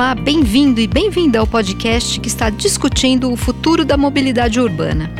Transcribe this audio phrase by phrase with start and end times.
[0.00, 5.12] Olá, bem-vindo e bem-vinda ao podcast que está discutindo o futuro da mobilidade urbana.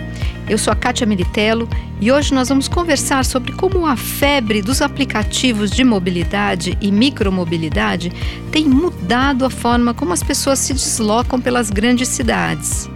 [0.49, 1.69] Eu sou a Kátia Militello
[2.01, 8.11] e hoje nós vamos conversar sobre como a febre dos aplicativos de mobilidade e micromobilidade
[8.51, 12.89] tem mudado a forma como as pessoas se deslocam pelas grandes cidades.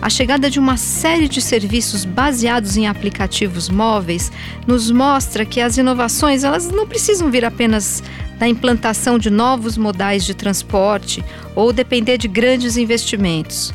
[0.00, 4.32] A chegada de uma série de serviços baseados em aplicativos móveis
[4.66, 8.02] nos mostra que as inovações elas não precisam vir apenas
[8.38, 13.72] da implantação de novos modais de transporte ou depender de grandes investimentos.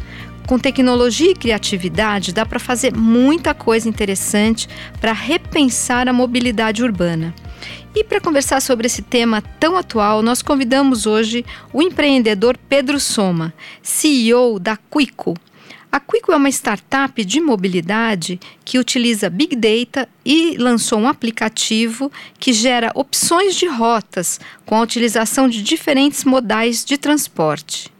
[0.47, 4.67] Com tecnologia e criatividade, dá para fazer muita coisa interessante
[4.99, 7.33] para repensar a mobilidade urbana.
[7.95, 13.53] E para conversar sobre esse tema tão atual, nós convidamos hoje o empreendedor Pedro Soma,
[13.81, 15.35] CEO da Quico,
[15.93, 22.11] a Quico é uma startup de mobilidade que utiliza Big Data e lançou um aplicativo
[22.39, 27.93] que gera opções de rotas com a utilização de diferentes modais de transporte.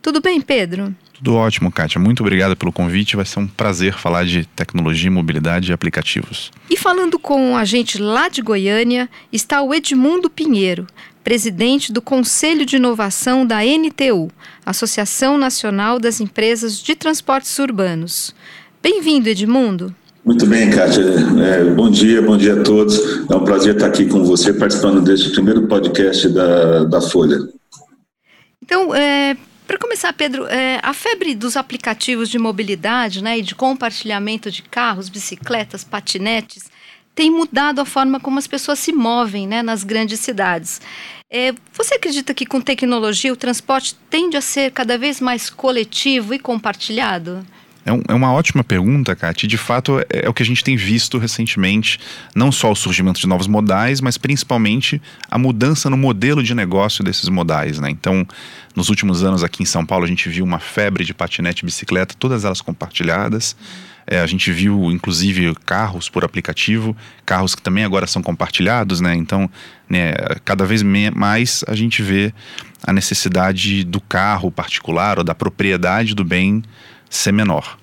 [0.00, 0.94] Tudo bem, Pedro?
[1.22, 2.00] Tudo ótimo, Kátia.
[2.00, 3.14] Muito obrigado pelo convite.
[3.14, 6.50] Vai ser um prazer falar de tecnologia, mobilidade e aplicativos.
[6.68, 10.84] E falando com a gente lá de Goiânia, está o Edmundo Pinheiro,
[11.22, 14.32] presidente do Conselho de Inovação da NTU,
[14.66, 18.34] Associação Nacional das Empresas de Transportes Urbanos.
[18.82, 19.94] Bem-vindo, Edmundo.
[20.24, 21.04] Muito bem, Kátia.
[21.40, 22.98] É, bom dia, bom dia a todos.
[23.30, 27.38] É um prazer estar aqui com você, participando deste primeiro podcast da, da Folha.
[28.60, 29.36] Então, é,
[29.72, 34.60] para começar, Pedro, é, a febre dos aplicativos de mobilidade né, e de compartilhamento de
[34.60, 36.70] carros, bicicletas, patinetes
[37.14, 40.78] tem mudado a forma como as pessoas se movem né, nas grandes cidades.
[41.30, 46.34] É, você acredita que com tecnologia o transporte tende a ser cada vez mais coletivo
[46.34, 47.42] e compartilhado?
[47.84, 49.46] É, um, é, uma ótima pergunta, Kate.
[49.46, 51.98] De fato, é, é, o que a gente tem visto recentemente,
[52.34, 57.02] não só o surgimento de novos modais, mas principalmente a mudança no modelo de negócio
[57.02, 57.78] desses modais.
[57.78, 57.90] Né?
[57.90, 58.26] Então,
[58.74, 61.66] nos últimos anos aqui em São Paulo, a gente viu uma febre de patinete e
[61.66, 63.56] bicicleta, todas elas compartilhadas.
[64.06, 69.14] É, a gente viu, inclusive, carros por aplicativo, carros que também agora são compartilhados, né?
[69.14, 69.48] Então,
[69.88, 70.12] né,
[70.44, 72.34] cada vez mais a gente vê
[72.84, 76.64] a necessidade do carro particular ou da propriedade do bem
[77.16, 77.78] ser menor.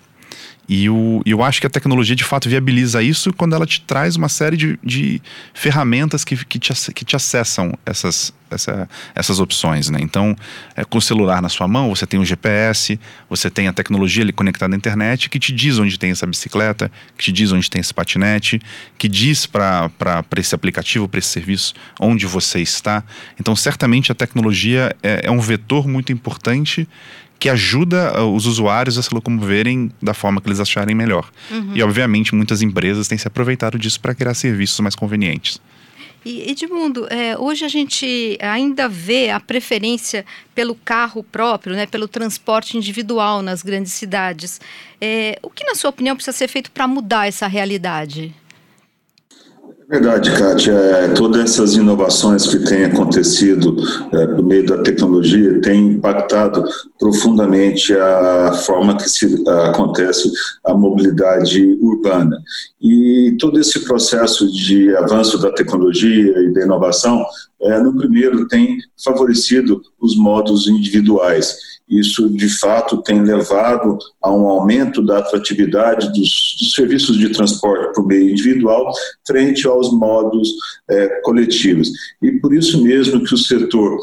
[0.69, 4.15] E o, eu acho que a tecnologia de fato viabiliza isso quando ela te traz
[4.15, 5.19] uma série de, de
[5.51, 9.89] ferramentas que, que, te, que te acessam essas, essa, essas opções.
[9.89, 9.97] Né?
[9.99, 10.35] Então,
[10.75, 14.23] é, com o celular na sua mão, você tem o GPS, você tem a tecnologia
[14.23, 17.67] ali conectada à internet que te diz onde tem essa bicicleta, que te diz onde
[17.67, 18.61] tem esse patinete,
[18.95, 19.89] que diz para
[20.37, 23.03] esse aplicativo, para esse serviço, onde você está.
[23.39, 26.87] Então, certamente a tecnologia é, é um vetor muito importante
[27.39, 31.29] que ajuda uh, os usuários a se locomoverem da forma que eles acharem melhor.
[31.49, 31.71] Uhum.
[31.73, 35.59] E, obviamente, muitas empresas têm se aproveitado disso para criar serviços mais convenientes.
[36.25, 42.09] E Edmundo, é, hoje a gente ainda vê a preferência pelo carro próprio, né, pelo
[42.09, 44.59] transporte individual nas grandes cidades.
[44.99, 48.35] É, o que, na sua opinião, precisa ser feito para mudar essa realidade?
[49.89, 50.71] Verdade, Kátia.
[50.71, 53.75] É, todas essas inovações que têm acontecido
[54.13, 56.63] é, por meio da tecnologia têm impactado
[56.99, 60.31] profundamente a forma que se acontece
[60.63, 62.37] a mobilidade urbana.
[62.79, 67.25] E todo esse processo de avanço da tecnologia e da inovação,
[67.59, 74.47] é, no primeiro, tem favorecido os modos individuais isso, de fato, tem levado a um
[74.47, 78.91] aumento da atratividade dos, dos serviços de transporte por meio individual
[79.25, 80.49] frente aos modos
[80.87, 81.89] é, coletivos.
[82.21, 83.97] E por isso mesmo que o setor,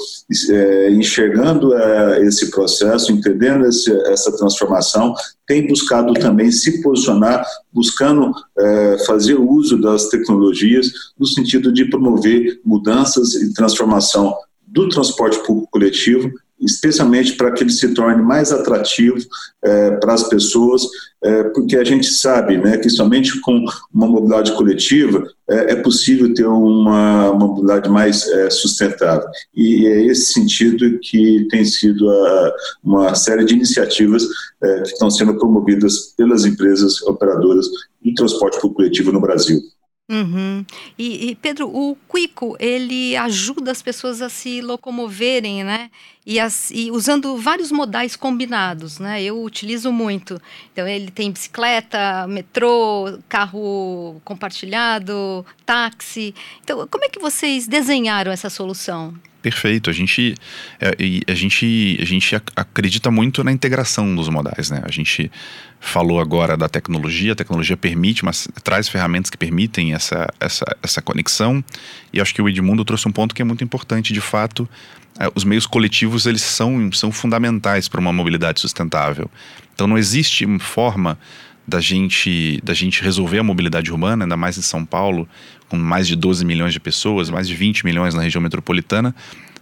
[0.51, 5.15] é, enxergando é, esse processo, entendendo esse, essa transformação,
[5.47, 12.61] tem buscado também se posicionar, buscando é, fazer uso das tecnologias no sentido de promover
[12.65, 14.35] mudanças e transformação
[14.67, 19.19] do transporte público coletivo especialmente para que ele se torne mais atrativo
[19.63, 20.83] é, para as pessoas,
[21.23, 26.33] é, porque a gente sabe né, que somente com uma mobilidade coletiva é, é possível
[26.33, 29.29] ter uma, mobilidade mais é, sustentável.
[29.55, 32.53] E é esse sentido que tem sido a,
[32.83, 34.27] uma série de iniciativas
[34.63, 37.67] é, que estão sendo promovidas pelas empresas operadoras
[38.03, 39.61] do transporte coletivo no Brasil.
[40.09, 40.65] Uhum.
[40.97, 45.91] E, e, Pedro, o Quico, ele ajuda as pessoas a se locomoverem, né?
[46.25, 49.21] E, as, e, usando vários modais combinados, né?
[49.21, 50.41] Eu utilizo muito.
[50.73, 56.33] Então, ele tem bicicleta, metrô, carro compartilhado, táxi.
[56.63, 59.13] Então, como é que vocês desenharam essa solução?
[59.47, 59.89] Perfeito.
[59.89, 60.35] A gente,
[60.81, 60.97] é,
[61.29, 64.83] a gente, a gente acredita muito na integração dos modais, né?
[64.83, 65.31] A gente
[65.79, 71.01] falou agora da tecnologia, a tecnologia permite, mas traz ferramentas que permitem essa, essa, essa
[71.01, 71.63] conexão.
[72.13, 74.69] E acho que o Edmundo trouxe um ponto que é muito importante, de fato,
[75.17, 79.31] é, os meios coletivos eles são, são fundamentais para uma mobilidade sustentável.
[79.77, 81.17] Então não existe forma
[81.67, 85.29] da gente, da gente resolver a mobilidade urbana, ainda mais em São Paulo,
[85.69, 89.15] com mais de 12 milhões de pessoas, mais de 20 milhões na região metropolitana,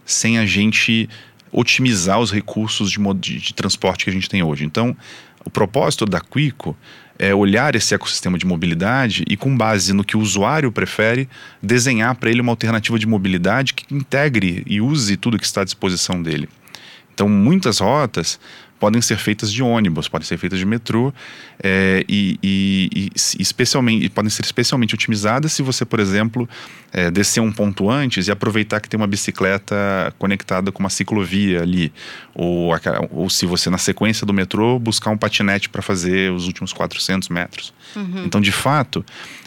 [0.05, 1.09] sem a gente
[1.51, 4.65] otimizar os recursos de, de, de transporte que a gente tem hoje.
[4.65, 4.95] Então,
[5.43, 6.77] o propósito da Quico
[7.17, 11.29] é olhar esse ecossistema de mobilidade e, com base no que o usuário prefere,
[11.61, 15.63] desenhar para ele uma alternativa de mobilidade que integre e use tudo que está à
[15.63, 16.49] disposição dele.
[17.13, 18.37] Então, muitas rotas
[18.79, 21.13] podem ser feitas de ônibus, podem ser feitas de metrô
[21.63, 26.47] é, e, e, e, especialmente, podem ser especialmente otimizadas se você, por exemplo,
[26.91, 31.61] é, descer um ponto antes e aproveitar que tem uma bicicleta conectada com uma ciclovia
[31.61, 31.91] ali,
[32.33, 32.71] ou,
[33.11, 37.29] ou se você na sequência do metrô buscar um patinete para fazer os últimos 400
[37.29, 37.73] metros.
[37.95, 38.23] Uhum.
[38.25, 39.05] Então, de fato,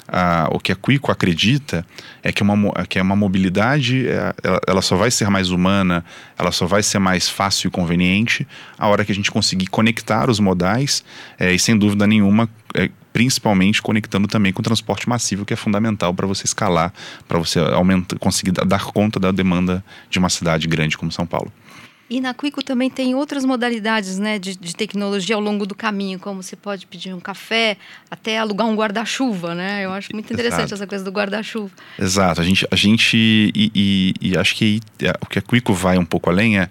[0.09, 1.85] a, o que a Quico acredita
[2.23, 6.05] é que uma, que uma mobilidade é, ela, ela, só vai ser mais humana,
[6.39, 10.31] ela só vai ser mais fácil e conveniente a hora que a gente conseguir conectar
[10.31, 11.05] os modais
[11.39, 15.57] é, e sem dúvida nenhuma é, principalmente conectando também com o transporte massivo que é
[15.57, 16.93] fundamental para você escalar,
[17.27, 21.53] para você aumentar, conseguir dar conta da demanda de uma cidade grande como São Paulo.
[22.11, 26.19] E na Quico também tem outras modalidades né, de, de, tecnologia ao longo do caminho,
[26.19, 27.77] como você pode pedir um café,
[28.11, 29.85] até alugar um guarda-chuva, né?
[29.85, 30.75] Eu acho muito interessante Exato.
[30.75, 31.71] essa coisa do guarda-chuva.
[31.99, 32.41] Exato.
[32.41, 33.17] A gente, a gente
[33.55, 36.71] e, e, e acho que é, o que a Quico vai um pouco além é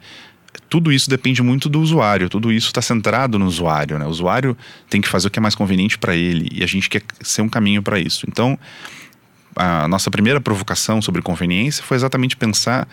[0.70, 3.98] tudo isso depende muito do usuário, tudo isso está centrado no usuário.
[3.98, 4.06] Né?
[4.06, 4.58] O usuário
[4.90, 7.42] tem que fazer o que é mais conveniente para ele e a gente quer ser
[7.42, 8.26] um caminho para isso.
[8.28, 8.58] Então,
[9.56, 12.88] a nossa primeira provocação sobre conveniência foi exatamente pensar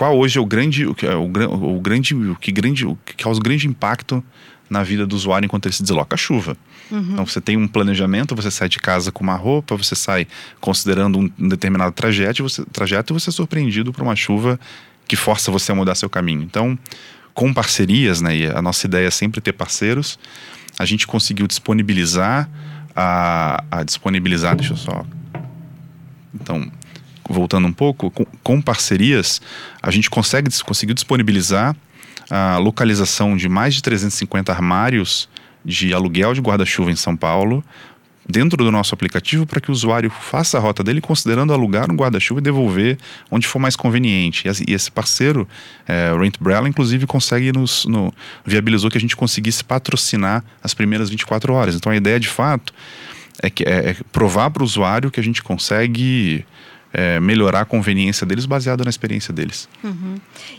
[0.00, 3.38] qual hoje é o grande, o, o, o grande, o que grande, o que causa
[3.38, 4.24] grande impacto
[4.70, 6.56] na vida do usuário enquanto ele se desloca a chuva.
[6.90, 7.10] Uhum.
[7.12, 10.26] Então você tem um planejamento, você sai de casa com uma roupa, você sai
[10.58, 14.58] considerando um determinado trajeto, você, trajeto e você é surpreendido por uma chuva
[15.06, 16.44] que força você a mudar seu caminho.
[16.44, 16.78] Então,
[17.34, 20.18] com parcerias, né, e a nossa ideia é sempre ter parceiros,
[20.78, 22.48] a gente conseguiu disponibilizar
[22.96, 25.04] a, a disponibilizar, deixa eu só.
[26.34, 26.72] Então,
[27.32, 29.40] voltando um pouco, com, com parcerias,
[29.80, 31.76] a gente consegue conseguiu disponibilizar
[32.30, 35.28] a localização de mais de 350 armários
[35.64, 37.62] de aluguel de guarda-chuva em São Paulo,
[38.26, 41.96] dentro do nosso aplicativo para que o usuário faça a rota dele considerando alugar um
[41.96, 42.96] guarda-chuva e devolver
[43.30, 44.46] onde for mais conveniente.
[44.46, 45.48] E esse parceiro,
[45.86, 51.10] é, Rent Umbrella, inclusive consegue nos no, viabilizou que a gente conseguisse patrocinar as primeiras
[51.10, 51.74] 24 horas.
[51.74, 52.72] Então a ideia de fato
[53.42, 56.44] é, que, é, é provar para o usuário que a gente consegue
[56.92, 59.68] é, melhorar a conveniência deles baseado na experiência deles.
[59.82, 60.16] Uhum.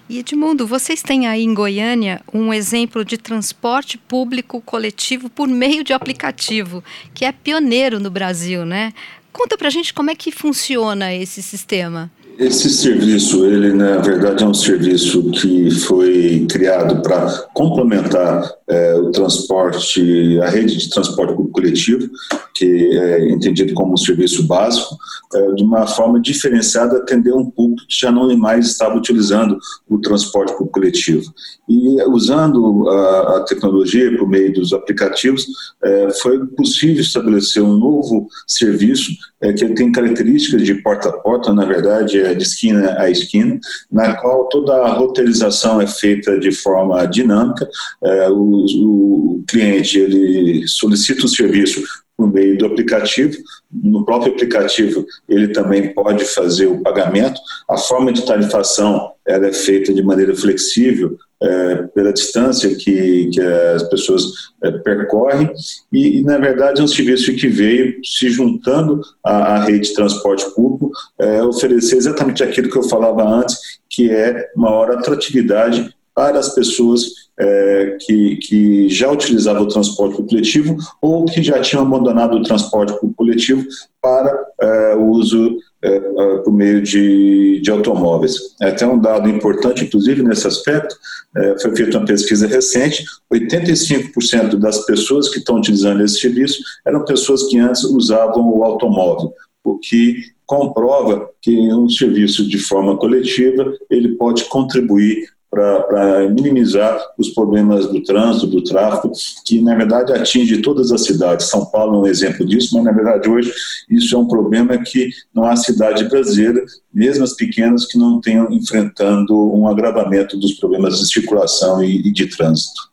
[0.09, 5.83] E Edmundo, vocês têm aí em Goiânia um exemplo de transporte público coletivo por meio
[5.83, 6.83] de aplicativo,
[7.13, 8.93] que é pioneiro no Brasil, né?
[9.31, 12.11] Conta pra gente como é que funciona esse sistema.
[12.41, 19.11] Esse serviço, ele na verdade é um serviço que foi criado para complementar é, o
[19.11, 22.09] transporte, a rede de transporte coletivo,
[22.55, 24.97] que é entendido como um serviço básico,
[25.35, 29.99] é, de uma forma diferenciada, atender um público que já não mais estava utilizando o
[29.99, 31.31] transporte coletivo.
[31.69, 35.45] E usando a, a tecnologia por meio dos aplicativos,
[35.83, 39.11] é, foi possível estabelecer um novo serviço
[39.41, 43.59] é, que tem características de porta a porta, na verdade, é de esquina a esquina,
[43.91, 47.67] na qual toda a roteirização é feita de forma dinâmica.
[48.03, 51.81] É, o, o cliente ele solicita o serviço
[52.21, 53.35] por meio do aplicativo.
[53.71, 57.41] No próprio aplicativo, ele também pode fazer o pagamento.
[57.67, 63.41] A forma de tarifação ela é feita de maneira flexível é, pela distância que, que
[63.41, 64.23] as pessoas
[64.63, 65.51] é, percorrem
[65.91, 69.95] e, e, na verdade, é um serviço que veio se juntando à, à rede de
[69.95, 73.57] transporte público, é, oferecer exatamente aquilo que eu falava antes,
[73.89, 80.77] que é maior atratividade para as pessoas é, que, que já utilizavam o transporte coletivo
[81.01, 83.65] ou que já tinham abandonado o transporte coletivo
[84.01, 88.55] para é, o uso é, é, por meio de, de automóveis.
[88.61, 90.95] É até um dado importante, inclusive, nesse aspecto,
[91.35, 93.03] é, foi feita uma pesquisa recente,
[93.33, 99.33] 85% das pessoas que estão utilizando esse serviço eram pessoas que antes usavam o automóvel,
[99.63, 107.29] o que comprova que um serviço de forma coletiva ele pode contribuir para minimizar os
[107.31, 109.13] problemas do trânsito, do tráfego,
[109.45, 111.47] que na verdade atinge todas as cidades.
[111.47, 113.53] São Paulo é um exemplo disso, mas na verdade hoje
[113.89, 118.49] isso é um problema que não há cidade brasileira, mesmo as pequenas, que não tenham
[118.49, 122.89] enfrentando um agravamento dos problemas de circulação e, e de trânsito.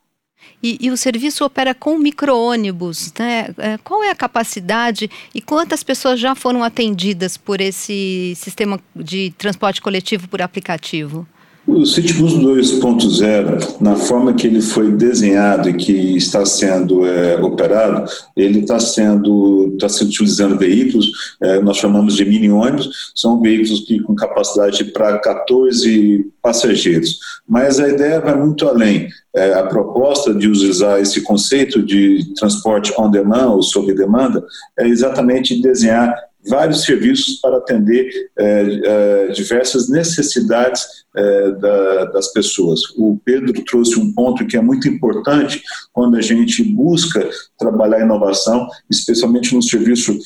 [0.60, 3.54] E, e, o serviço opera com micro-ônibus, né?
[3.58, 9.32] É, qual é a capacidade e quantas pessoas já foram atendidas por esse sistema de
[9.38, 11.24] transporte coletivo por aplicativo?
[11.68, 18.10] O Citibus 2.0, na forma que ele foi desenhado e que está sendo é, operado,
[18.34, 23.80] ele está sendo, está sendo utilizando veículos, é, nós chamamos de mini ônibus, são veículos
[23.80, 27.18] que com capacidade para 14 passageiros.
[27.46, 29.08] Mas a ideia vai muito além.
[29.36, 34.42] É, a proposta de usar esse conceito de transporte on demand ou sob demanda
[34.78, 36.14] é exatamente desenhar
[36.48, 40.86] vários serviços para atender é, é, diversas necessidades
[41.16, 42.80] é, da, das pessoas.
[42.96, 45.62] O Pedro trouxe um ponto que é muito importante
[45.92, 47.28] quando a gente busca
[47.58, 50.18] trabalhar inovação, especialmente no serviço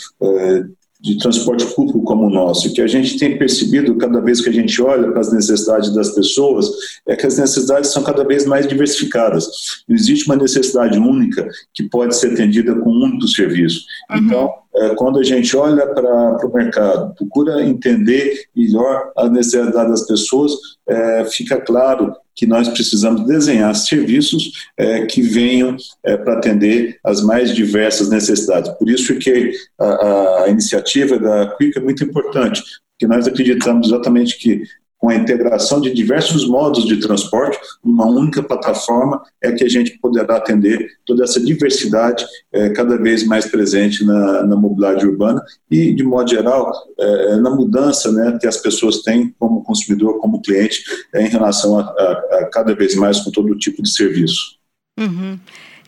[1.02, 4.52] de transporte público como o nosso, que a gente tem percebido cada vez que a
[4.52, 6.70] gente olha para as necessidades das pessoas,
[7.08, 9.46] é que as necessidades são cada vez mais diversificadas.
[9.88, 13.84] Não existe uma necessidade única que pode ser atendida com um único serviço.
[14.12, 14.18] Uhum.
[14.18, 14.54] Então,
[14.96, 20.52] quando a gente olha para o mercado, procura entender melhor a necessidade das pessoas,
[20.88, 27.22] é, fica claro que nós precisamos desenhar serviços é, que venham é, para atender as
[27.22, 28.70] mais diversas necessidades.
[28.78, 32.62] Por isso que a, a iniciativa da Quick é muito importante,
[32.92, 34.62] porque nós acreditamos exatamente que
[35.02, 39.98] com a integração de diversos modos de transporte, numa única plataforma, é que a gente
[39.98, 45.92] poderá atender toda essa diversidade é, cada vez mais presente na, na, mobilidade urbana e,
[45.92, 50.84] de modo geral, é, na mudança né, que as pessoas têm como consumidor, como cliente,
[51.12, 54.56] é, em relação a, a, a, cada vez mais com todo tipo de serviço.
[54.96, 55.36] Uhum.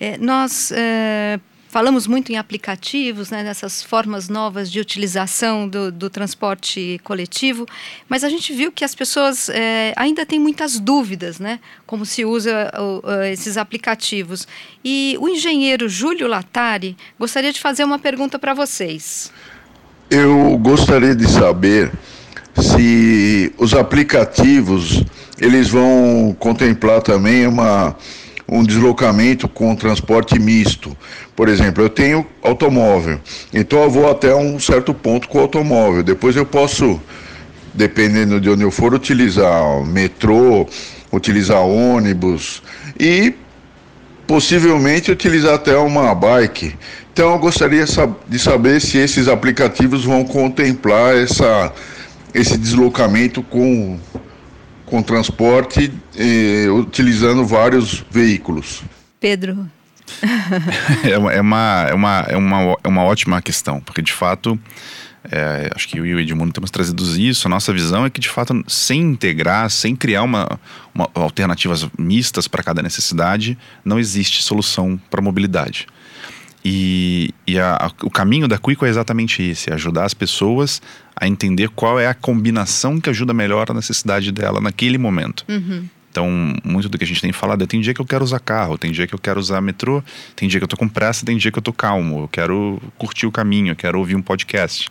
[0.00, 1.38] É, nós é,
[1.74, 7.66] Falamos muito em aplicativos, né, nessas formas novas de utilização do, do transporte coletivo,
[8.08, 12.24] mas a gente viu que as pessoas é, ainda têm muitas dúvidas, né, como se
[12.24, 14.46] usa uh, esses aplicativos.
[14.84, 19.32] E o engenheiro Júlio Latari gostaria de fazer uma pergunta para vocês.
[20.08, 21.90] Eu gostaria de saber
[22.54, 25.02] se os aplicativos
[25.40, 27.96] eles vão contemplar também uma
[28.48, 30.96] um deslocamento com transporte misto.
[31.34, 33.20] Por exemplo, eu tenho automóvel,
[33.52, 36.02] então eu vou até um certo ponto com o automóvel.
[36.02, 37.00] Depois eu posso,
[37.72, 40.66] dependendo de onde eu for, utilizar metrô,
[41.12, 42.62] utilizar ônibus
[42.98, 43.34] e
[44.26, 46.74] possivelmente utilizar até uma bike.
[47.12, 47.84] Então eu gostaria
[48.28, 51.72] de saber se esses aplicativos vão contemplar essa,
[52.34, 53.98] esse deslocamento com
[54.86, 58.82] com transporte eh, utilizando vários veículos.
[59.20, 59.68] Pedro.
[61.02, 64.58] é, uma, é, uma, é, uma, é, uma, é uma ótima questão, porque de fato,
[65.30, 67.48] é, acho que eu e o Edmundo temos trazido isso.
[67.48, 70.60] A nossa visão é que de fato, sem integrar, sem criar uma,
[70.94, 75.86] uma alternativas mistas para cada necessidade, não existe solução para a mobilidade.
[76.64, 80.80] E, e a, a, o caminho da Quico é exatamente esse: é ajudar as pessoas
[81.14, 85.44] a entender qual é a combinação que ajuda melhor a necessidade dela naquele momento.
[85.48, 85.86] Uhum.
[86.14, 86.30] Então,
[86.62, 88.78] muito do que a gente tem falado é: tem dia que eu quero usar carro,
[88.78, 90.00] tem dia que eu quero usar metrô,
[90.36, 92.80] tem dia que eu tô com pressa, tem dia que eu tô calmo, eu quero
[92.96, 94.88] curtir o caminho, eu quero ouvir um podcast.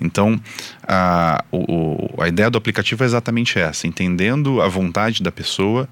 [0.00, 0.40] Então,
[0.86, 5.88] a, o, a ideia do aplicativo é exatamente essa: entendendo a vontade da pessoa,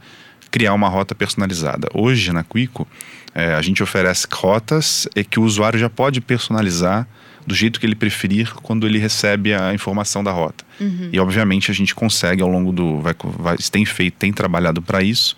[0.49, 1.89] criar uma rota personalizada.
[1.93, 2.87] Hoje, na Quico,
[3.35, 7.05] é, a gente oferece rotas que o usuário já pode personalizar
[7.49, 10.63] do jeito que ele preferir quando ele recebe a informação da rota.
[10.79, 11.09] Uhum.
[11.11, 13.01] E obviamente a gente consegue ao longo do.
[13.01, 15.35] Vai, vai, tem feito, tem trabalhado para isso.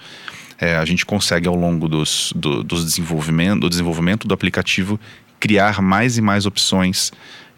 [0.58, 4.98] É, a gente consegue ao longo dos, do, dos desenvolvimento, do desenvolvimento do aplicativo
[5.38, 7.12] criar mais e mais opções,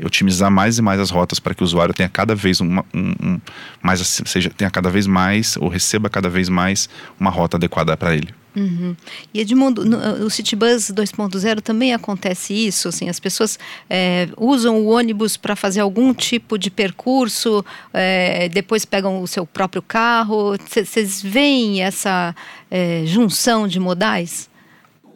[0.04, 3.14] otimizar mais e mais as rotas para que o usuário tenha cada vez uma, um,
[3.20, 3.40] um,
[3.82, 8.14] mais, seja, tenha cada vez mais ou receba cada vez mais uma rota adequada para
[8.14, 8.28] ele.
[8.54, 8.94] Uhum.
[9.32, 14.88] E Edmundo, no, o Citybus 2.0 também acontece isso, assim, as pessoas é, usam o
[14.88, 20.56] ônibus para fazer algum tipo de percurso, é, depois pegam o seu próprio carro.
[20.68, 22.34] Vocês veem essa
[22.70, 24.51] é, junção de modais?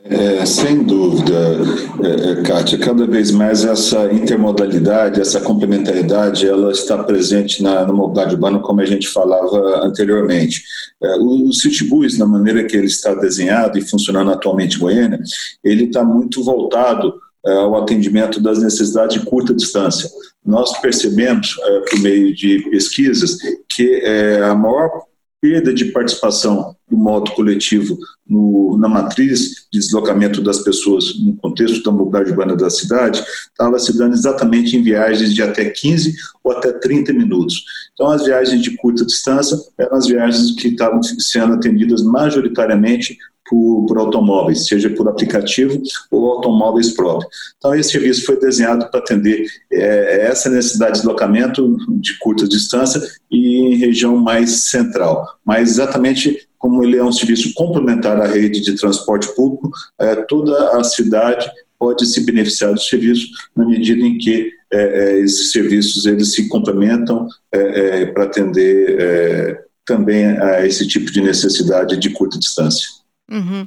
[0.09, 1.35] É, sem dúvida,
[2.03, 7.93] é, é, Kátia, cada vez mais essa intermodalidade, essa complementaridade, ela está presente na, na
[7.93, 10.63] mobilidade urbana, como a gente falava anteriormente.
[11.03, 15.21] É, o, o Citybus, na maneira que ele está desenhado e funcionando atualmente em Goiânia,
[15.65, 17.13] ele está muito voltado
[17.45, 20.09] é, ao atendimento das necessidades de curta distância.
[20.45, 21.57] Nós percebemos,
[21.91, 23.37] por meio de pesquisas,
[23.69, 24.01] que
[24.49, 25.06] a maior
[25.41, 31.83] perda de participação do modo coletivo no, na matriz de deslocamento das pessoas no contexto
[31.83, 36.53] da mobilidade urbana da cidade, estava se dando exatamente em viagens de até 15 ou
[36.53, 37.65] até 30 minutos.
[37.93, 43.87] Então, as viagens de curta distância eram as viagens que estavam sendo atendidas majoritariamente por,
[43.87, 47.31] por, automóveis, seja por aplicativo ou automóveis próprios.
[47.59, 53.01] Então, esse serviço foi desenhado para atender é, essa necessidade de deslocamento de curta distância
[53.31, 55.27] e em região mais central.
[55.45, 60.77] Mas exatamente como ele é um serviço complementar à rede de transporte público, é, toda
[60.77, 61.49] a cidade
[61.79, 66.49] pode se beneficiar do serviço na medida em que é, é esses serviços eles se
[66.49, 72.89] complementam é, é, para atender também a esse tipo de necessidade de curta distância.
[73.29, 73.67] Uhum.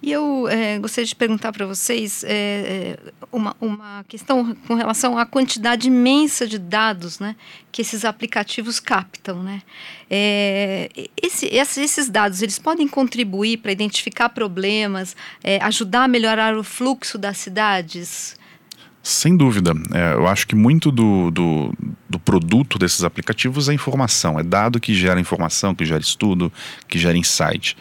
[0.00, 2.96] E eu é, gostaria de perguntar para vocês é,
[3.32, 7.34] uma, uma questão com relação à quantidade imensa de dados né,
[7.70, 9.42] que esses aplicativos captam.
[9.42, 9.62] Né?
[10.08, 10.88] É,
[11.20, 15.16] esse, esses dados eles podem contribuir para identificar problemas,
[15.60, 18.36] ajudar a melhorar o fluxo das cidades?
[19.02, 19.72] Sem dúvida.
[19.92, 21.74] É, eu acho que muito do, do,
[22.08, 24.38] do, produto desses aplicativos é informação.
[24.38, 26.52] É dado que gera informação, que gera estudo,
[26.86, 27.76] que gera insight.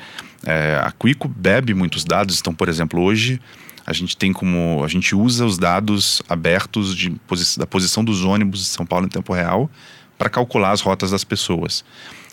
[0.45, 3.39] É, a Quico bebe muitos dados, então, por exemplo, hoje
[3.85, 4.83] a gente tem como.
[4.83, 7.15] A gente usa os dados abertos de,
[7.57, 9.69] da posição dos ônibus de São Paulo em tempo real
[10.17, 11.83] para calcular as rotas das pessoas.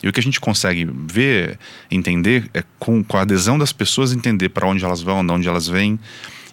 [0.01, 1.57] E o que a gente consegue ver,
[1.89, 5.47] entender, é com, com a adesão das pessoas, entender para onde elas vão, de onde
[5.47, 5.99] elas vêm.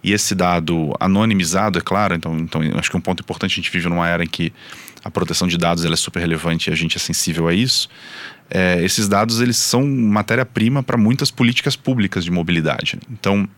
[0.03, 3.71] E esse dado anonimizado, é claro, então, então acho que um ponto importante, a gente
[3.71, 4.53] vive numa era em que
[5.05, 7.89] a proteção de dados é super relevante e a gente é sensível a isso
[8.51, 12.99] é, esses dados eles são matéria-prima para muitas políticas públicas de mobilidade.
[13.11, 13.49] Então,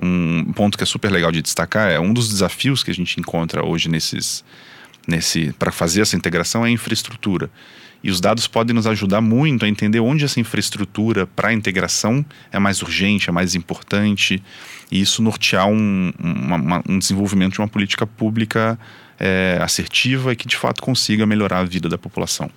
[0.00, 3.18] um ponto que é super legal de destacar é um dos desafios que a gente
[3.18, 4.44] encontra hoje nesses,
[5.06, 7.50] nesse para fazer essa integração é a infraestrutura.
[8.02, 12.24] E os dados podem nos ajudar muito a entender onde essa infraestrutura para a integração
[12.52, 14.40] é mais urgente, é mais importante,
[14.88, 16.12] e isso nortear um,
[16.88, 18.78] um desenvolvimento de uma política pública
[19.18, 22.48] é, assertiva e que de fato consiga melhorar a vida da população.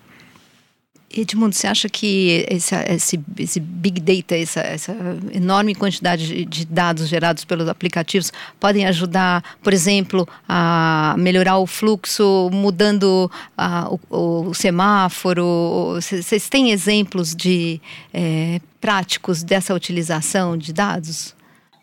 [1.14, 4.96] Edmundo, você acha que esse, esse, esse big data, essa, essa
[5.34, 12.50] enorme quantidade de, dados gerados pelos aplicativos podem ajudar, por exemplo, a melhorar o fluxo,
[12.52, 15.96] mudando a, o, o, semáforo?
[15.96, 17.82] Vocês têm exemplos de
[18.14, 21.36] é, práticos dessa utilização de dados?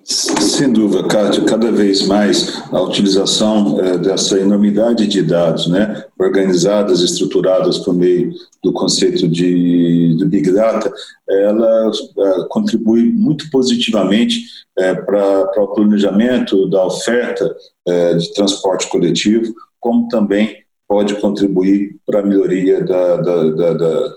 [0.09, 7.03] Sem dúvida, Kátia, cada vez mais a utilização é, dessa enormidade de dados, né, organizadas,
[7.03, 8.33] estruturadas por meio
[8.64, 10.90] do conceito de, de Big Data,
[11.29, 14.44] ela é, contribui muito positivamente
[14.79, 17.55] é, para o planejamento da oferta
[17.87, 20.57] é, de transporte coletivo, como também
[20.88, 24.14] pode contribuir para a melhoria da, da, da,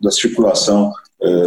[0.00, 0.92] da, circulação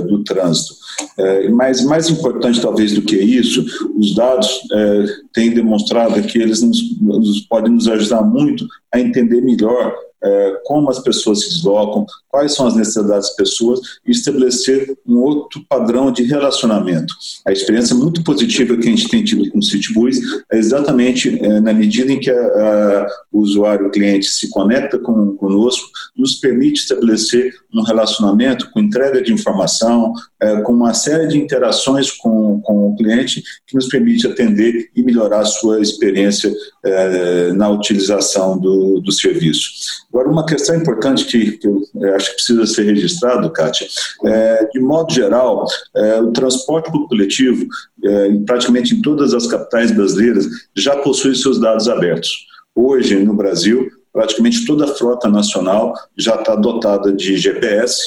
[0.02, 0.74] do trânsito.
[1.18, 3.64] É, mas mais importante talvez do que isso,
[3.96, 9.96] os dados é, têm demonstrado que eles nos, podem nos ajudar muito a entender melhor
[10.24, 15.18] é, como as pessoas se deslocam, quais são as necessidades das pessoas e estabelecer um
[15.18, 17.14] outro padrão de relacionamento.
[17.46, 20.18] A experiência muito positiva que a gente tem tido com o Citybus
[20.52, 24.98] é exatamente é, na medida em que a, a, o usuário, o cliente se conecta
[25.00, 31.28] com, conosco, nos permite estabelecer um relacionamento com entrega de informação, é, com uma série
[31.28, 36.54] de interações com, com o cliente que nos permite atender e melhorar a sua experiência
[36.84, 39.70] é, na utilização do, do serviço.
[40.18, 43.86] Agora, uma questão importante que, que eu acho que precisa ser registrado, Kátia,
[44.26, 45.64] é, de modo geral,
[45.96, 47.68] é, o transporte coletivo,
[48.04, 52.32] é, praticamente em todas as capitais brasileiras, já possui seus dados abertos.
[52.74, 58.02] Hoje, no Brasil, praticamente toda a frota nacional já está dotada de GPS,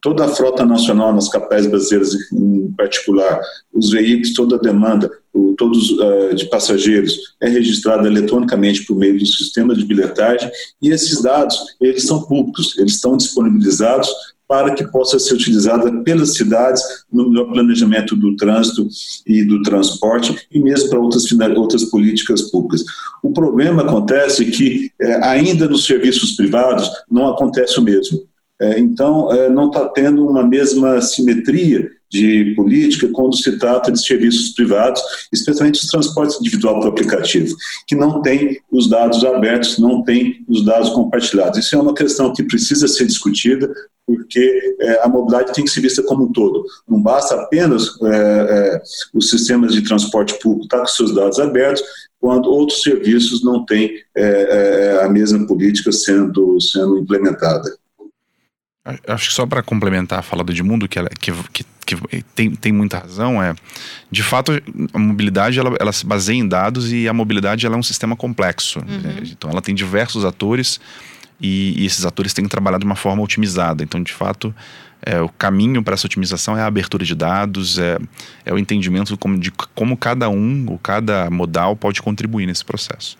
[0.00, 3.40] toda a frota nacional nas capitais brasileiras, em particular,
[3.74, 9.18] os veículos, toda a demanda, o, todos uh, de passageiros, é registrada eletronicamente por meio
[9.18, 14.08] do sistema de bilhetagem e esses dados, eles são públicos, eles estão disponibilizados
[14.50, 18.88] para que possa ser utilizada pelas cidades no melhor planejamento do trânsito
[19.24, 21.24] e do transporte e mesmo para outras,
[21.56, 22.84] outras políticas públicas.
[23.22, 28.28] O problema acontece que é, ainda nos serviços privados não acontece o mesmo.
[28.60, 34.04] É, então, é, não está tendo uma mesma simetria de política quando se trata de
[34.04, 35.00] serviços privados,
[35.32, 37.54] especialmente os transportes individual por aplicativo,
[37.86, 41.60] que não tem os dados abertos, não tem os dados compartilhados.
[41.60, 43.72] Isso é uma questão que precisa ser discutida,
[44.06, 46.64] porque é, a mobilidade tem que ser vista como um todo.
[46.88, 48.82] Não basta apenas é, é,
[49.14, 51.82] os sistemas de transporte público estar com seus dados abertos,
[52.18, 57.79] quando outros serviços não têm é, a mesma política sendo, sendo implementada.
[59.06, 62.50] Acho que só para complementar a fala do Edmundo, que, ela, que, que, que, tem,
[62.52, 63.54] tem muita razão, é
[64.10, 64.52] de fato
[64.94, 68.16] a mobilidade ela, ela se baseia em dados e a mobilidade ela é um sistema
[68.16, 68.78] complexo.
[68.78, 68.98] Uhum.
[69.00, 69.16] Né?
[69.24, 70.80] Então ela tem diversos atores
[71.40, 73.82] e, e, esses atores têm que trabalhar de uma forma otimizada.
[73.82, 74.54] Então, de fato,
[75.02, 77.98] é, o caminho para essa otimização é a abertura de dados, é,
[78.44, 83.16] é o entendimento como, de como cada um, ou cada modal pode contribuir nesse processo.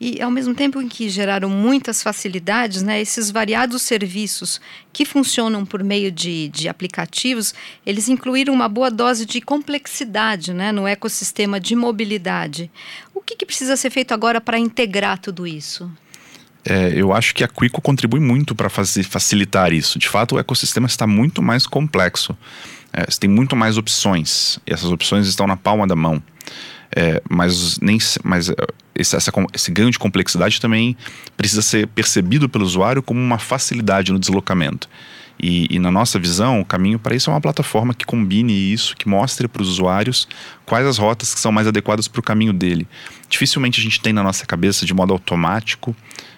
[0.00, 4.58] E ao mesmo tempo em que geraram muitas facilidades, né, esses variados serviços
[4.94, 7.52] que funcionam por meio de, de aplicativos,
[7.84, 12.70] eles incluíram uma boa dose de complexidade né, no ecossistema de mobilidade.
[13.14, 15.90] O que, que precisa ser feito agora para integrar tudo isso?
[16.64, 19.98] É, eu acho que a Quico contribui muito para facilitar isso.
[19.98, 22.34] De fato, o ecossistema está muito mais complexo.
[22.90, 24.58] É, você tem muito mais opções.
[24.66, 26.22] E essas opções estão na palma da mão.
[26.94, 28.54] É, mas nem, mas é,
[28.94, 30.96] esse, essa, esse ganho de complexidade também
[31.36, 34.88] precisa ser percebido pelo usuário como uma facilidade no deslocamento.
[35.42, 38.94] E, e na nossa visão, o caminho para isso é uma plataforma que combine isso,
[38.94, 40.28] que mostre para os usuários
[40.66, 42.86] quais as rotas que são mais adequadas para o caminho dele.
[43.28, 45.96] Dificilmente a gente tem na nossa cabeça, de modo automático,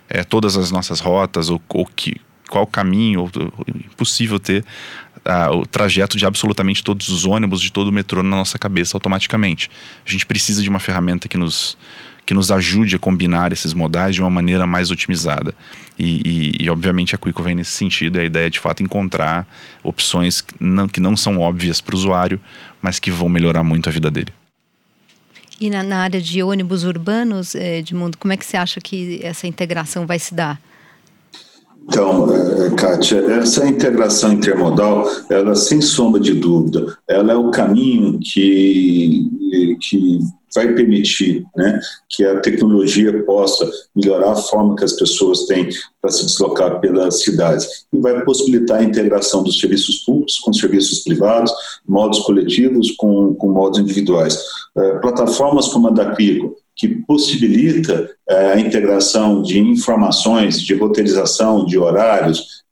[0.09, 2.21] é, todas as nossas rotas ou, ou que,
[2.53, 3.31] qual caminho,
[3.67, 4.63] impossível ter
[5.53, 9.71] o trajeto de absolutamente todos os ônibus, de todo o metrô na nossa cabeça automaticamente.
[10.07, 11.79] A gente precisa de uma ferramenta que nos,
[12.27, 15.55] que nos ajude a combinar esses modais de uma maneira mais otimizada.
[15.99, 19.47] E, e, e obviamente a Quico vem nesse sentido, é a ideia de fato encontrar
[19.83, 22.39] opções que não, que não são óbvias para o usuário,
[22.83, 24.33] mas que vão melhorar muito a vida dele.
[25.59, 29.47] E na, na área de ônibus urbanos, Edmundo, como é que você acha que essa
[29.47, 30.61] integração vai se dar?
[31.85, 38.19] Então, é, Kátia, essa integração intermodal, ela sem sombra de dúvida, ela é o caminho
[38.21, 39.29] que,
[39.81, 40.21] que
[40.55, 45.69] vai permitir né, que a tecnologia possa melhorar a forma que as pessoas têm
[46.01, 51.01] para se deslocar pelas cidades e vai possibilitar a integração dos serviços públicos com serviços
[51.01, 51.53] privados,
[51.87, 54.39] modos coletivos com, com modos individuais.
[54.77, 61.67] É, plataformas como a da Quico, que possibilita é, a integração de informações, de roteirização,
[61.67, 62.63] de horários,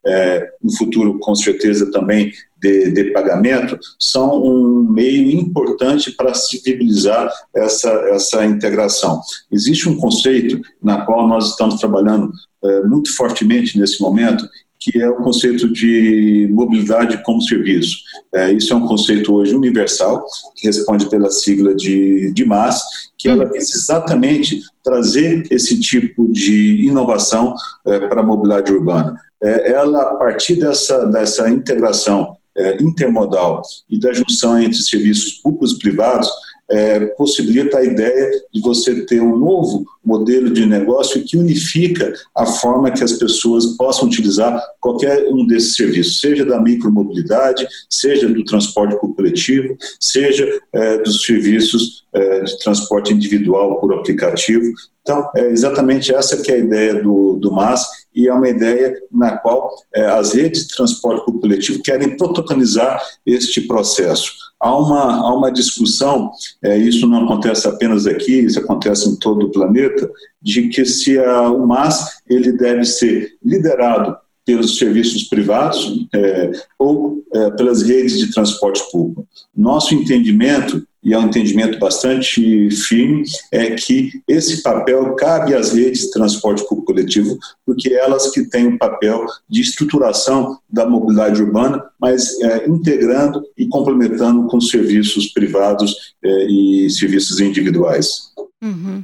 [0.63, 7.31] no futuro, com certeza, também de, de, pagamento, são um meio importante para se viabilizar
[7.55, 9.21] essa, essa integração.
[9.51, 12.33] Existe um conceito na qual nós estamos trabalhando
[12.63, 14.47] é, muito fortemente nesse momento,
[14.81, 17.99] que é o conceito de mobilidade como serviço.
[18.35, 20.25] É, isso é um conceito hoje universal,
[20.57, 22.83] que responde pela sigla de, de MAS,
[23.19, 27.55] que ela visa exatamente trazer esse tipo de inovação
[27.87, 29.15] é, para a mobilidade urbana.
[29.43, 35.73] É, ela, a partir dessa, dessa integração é, intermodal e da junção entre serviços públicos
[35.73, 36.29] e privados,
[36.71, 42.47] é, possibilita a ideia de você ter um novo modelo de negócio que unifica a
[42.47, 48.45] forma que as pessoas possam utilizar qualquer um desses serviços, seja da micromobilidade, seja do
[48.45, 54.73] transporte coletivo, seja é, dos serviços é, de transporte individual por aplicativo.
[55.03, 58.95] Então, é exatamente essa que é a ideia do, do MAS e é uma ideia
[59.11, 65.35] na qual é, as redes de transporte coletivo querem protocolizar este processo há uma, há
[65.35, 66.31] uma discussão,
[66.63, 70.09] é, isso não acontece apenas aqui, isso acontece em todo o planeta,
[70.41, 77.23] de que se a, o MAS ele deve ser liderado pelos serviços privados é, ou
[77.33, 79.27] é, pelas redes de transporte público.
[79.57, 86.03] Nosso entendimento e é um entendimento bastante firme, é que esse papel cabe às redes
[86.03, 91.43] de transporte público coletivo, porque é elas que têm o papel de estruturação da mobilidade
[91.43, 98.31] urbana, mas é, integrando e complementando com serviços privados é, e serviços individuais.
[98.63, 99.03] Uhum.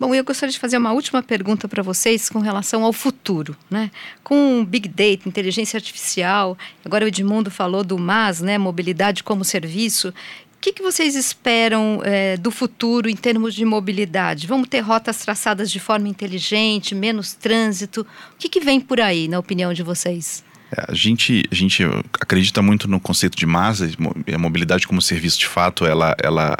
[0.00, 3.90] Bom, eu gostaria de fazer uma última pergunta para vocês com relação ao futuro, né?
[4.22, 8.56] Com Big Data, inteligência artificial, agora o Edmundo falou do MAS, né?
[8.58, 10.14] Mobilidade como serviço.
[10.58, 14.44] O que, que vocês esperam é, do futuro em termos de mobilidade?
[14.48, 18.00] Vamos ter rotas traçadas de forma inteligente, menos trânsito?
[18.00, 20.42] O que, que vem por aí, na opinião de vocês?
[20.76, 21.84] É, a gente, a gente
[22.20, 23.88] acredita muito no conceito de massa,
[24.34, 26.56] a mobilidade como serviço de fato, ela, ela,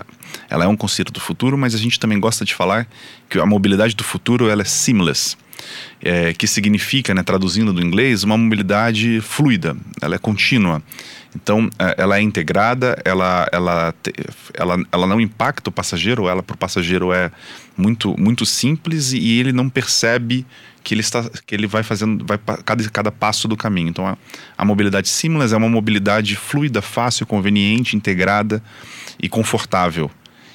[0.48, 2.88] ela é um conceito do futuro, mas a gente também gosta de falar
[3.28, 5.36] que a mobilidade do futuro ela é seamless,
[6.02, 10.82] é, que significa, né, traduzindo do inglês, uma mobilidade fluida, ela é contínua.
[11.34, 13.94] Então, é, ela é integrada, ela, ela,
[14.54, 17.30] ela, ela não impacta o passageiro, ela para o passageiro é
[17.76, 20.46] muito, muito simples e ele não percebe
[20.82, 23.88] que ele está que ele vai fazendo vai cada, cada passo do caminho.
[23.88, 24.16] Então a,
[24.56, 28.62] a mobilidade seamless é uma mobilidade fluida, fácil, conveniente, integrada
[29.20, 30.10] e confortável.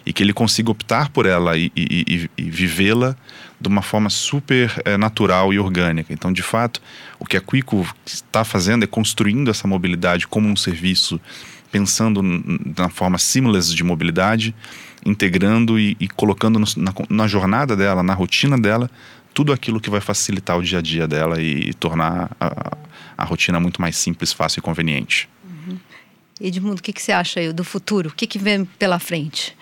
[0.06, 3.16] E que ele consiga optar por ela e, e, e, e vivê-la
[3.60, 6.12] de uma forma super é, natural e orgânica.
[6.12, 6.82] Então, de fato,
[7.18, 11.20] o que a Quico está fazendo é construindo essa mobilidade como um serviço,
[11.72, 12.22] pensando
[12.78, 14.54] na forma seamless de mobilidade,
[15.06, 18.90] integrando e, e colocando no, na, na, jornada dela, na rotina dela,
[19.34, 22.78] tudo aquilo que vai facilitar o dia a dia dela e, tornar a,
[23.18, 25.30] a rotina muito mais simples, fácil e conveniente.
[25.44, 25.78] Uhum.
[26.40, 28.10] Edmundo, o que, que você acha aí do futuro?
[28.10, 29.56] O que, que vem pela frente?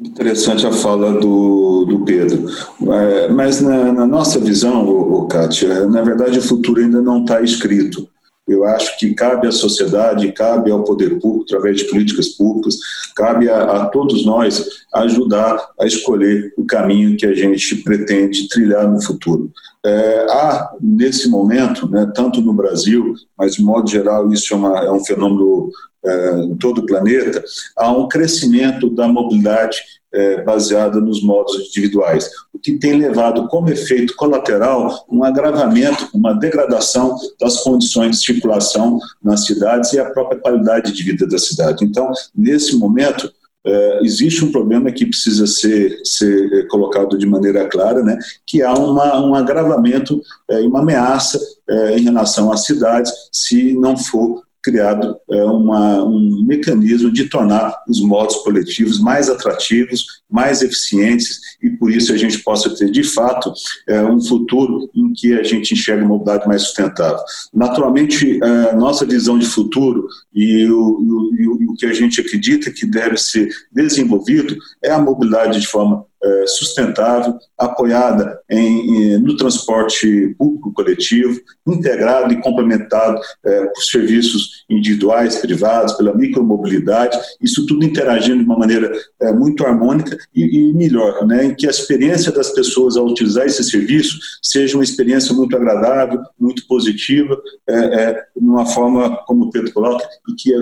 [0.00, 2.48] Interessante a fala do, do Pedro.
[2.92, 8.08] É, mas na, na, nossa visão, Kátia, na verdade o futuro ainda não está escrito.
[8.48, 12.76] Eu acho que cabe à sociedade, cabe ao poder público, através de políticas públicas,
[13.14, 18.90] cabe a, a, todos nós ajudar a escolher o caminho que a gente pretende trilhar
[18.90, 19.52] no futuro.
[19.84, 24.78] É, há, nesse momento, né, tanto no Brasil, mas de modo geral isso é, uma,
[24.80, 25.70] é um fenômeno
[26.02, 27.44] em todo o planeta,
[27.76, 29.80] há um crescimento da mobilidade
[30.12, 36.32] é, baseada nos modos individuais, o que tem levado como efeito colateral um agravamento, uma
[36.32, 41.84] degradação das condições de circulação nas cidades e a própria qualidade de vida da cidade.
[41.84, 43.30] Então, nesse momento,
[43.64, 48.72] é, existe um problema que precisa ser, ser colocado de maneira clara, né, que há
[48.72, 54.42] uma, um agravamento e é, uma ameaça é, em relação às cidades se não for
[54.62, 61.70] criado é, uma, um mecanismo de tornar os modos coletivos mais atrativos, mais eficientes e
[61.70, 63.52] por isso a gente possa ter de fato
[63.88, 67.22] é, um futuro em que a gente enxerga uma mobilidade mais sustentável.
[67.52, 72.20] Naturalmente, é, nossa visão de futuro e o, e o, e o que a gente
[72.20, 79.36] acredita que deve ser desenvolvido é a mobilidade de forma é, sustentável, apoiada em, no
[79.36, 87.84] transporte público coletivo, integrado e complementado é, por serviços individuais, privados, pela micromobilidade, isso tudo
[87.84, 92.32] interagindo de uma maneira é, muito harmônica e, e, melhor, né, em que a experiência
[92.32, 98.24] das pessoas ao utilizar esse serviço seja uma experiência muito agradável, muito positiva, é, é,
[98.36, 100.52] uma forma, como o Pedro coloca, e que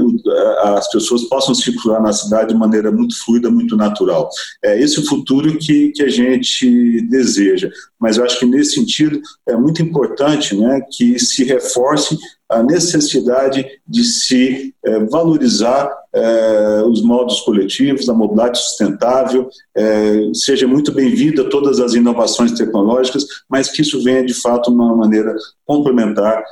[0.62, 4.28] as pessoas possam circular na cidade de maneira muito fluida, muito natural.
[4.62, 5.06] É esse o
[5.48, 7.70] futuro que, que a gente deseja.
[7.98, 12.16] Mas eu acho que nesse sentido é muito importante né, que se reforce
[12.50, 20.66] a necessidade de se é, valorizar é, os modos coletivos, a mobilidade sustentável, é, seja
[20.66, 25.34] muito bem-vinda todas as inovações tecnológicas, mas que isso venha de fato de uma maneira
[25.66, 26.42] complementar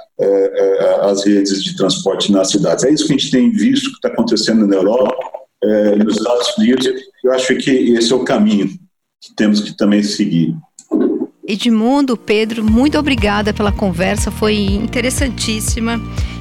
[1.02, 2.84] às redes de transporte nas cidades.
[2.84, 5.14] É isso que a gente tem visto que está acontecendo na Europa,
[6.04, 6.86] nos Estados Unidos,
[7.24, 8.68] eu acho que esse é o caminho
[9.26, 10.54] que temos que também seguir.
[11.48, 16.00] Edmundo, Pedro, muito obrigada pela conversa, foi interessantíssima.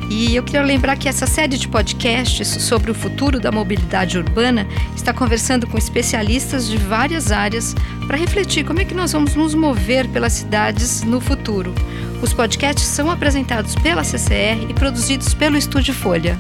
[0.09, 4.67] E eu queria lembrar que essa série de podcasts sobre o futuro da mobilidade urbana
[4.95, 9.55] está conversando com especialistas de várias áreas para refletir como é que nós vamos nos
[9.55, 11.73] mover pelas cidades no futuro.
[12.21, 16.39] Os podcasts são apresentados pela CCR e produzidos pelo Estúdio Folha.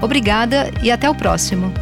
[0.00, 1.72] Obrigada e até o próximo.